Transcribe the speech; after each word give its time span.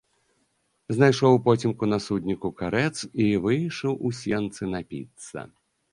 Знайшоў 0.95 1.31
упоцемку 1.39 1.89
на 1.93 1.99
судніку 2.07 2.51
карэц 2.61 2.95
і 3.27 3.27
выйшаў 3.47 3.93
у 4.09 4.15
сенцы 4.25 4.63
напіцца. 4.77 5.39